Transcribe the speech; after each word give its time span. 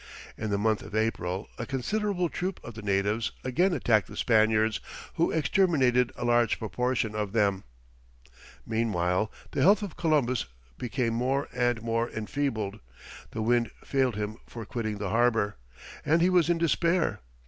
In 0.35 0.49
the 0.49 0.57
month 0.57 0.81
of 0.81 0.95
April, 0.95 1.47
a 1.59 1.65
considerable 1.67 2.27
troop 2.27 2.59
of 2.63 2.73
the 2.73 2.81
natives 2.81 3.33
again 3.43 3.71
attacked 3.71 4.07
the 4.07 4.17
Spaniards, 4.17 4.79
who 5.13 5.29
exterminated 5.29 6.11
a 6.15 6.25
large 6.25 6.57
proportion 6.57 7.13
of 7.13 7.33
them. 7.33 7.63
Meanwhile, 8.65 9.31
the 9.51 9.61
health 9.61 9.83
of 9.83 9.97
Columbus 9.97 10.45
became 10.79 11.13
more 11.13 11.47
and 11.53 11.83
more 11.83 12.09
enfeebled; 12.09 12.79
the 13.29 13.43
wind 13.43 13.69
failed 13.85 14.15
him 14.15 14.37
for 14.47 14.65
quitting 14.65 14.97
the 14.97 15.09
harbour, 15.11 15.57
and 16.03 16.19
he 16.23 16.31
was 16.31 16.49
in 16.49 16.57
despair. 16.57 17.19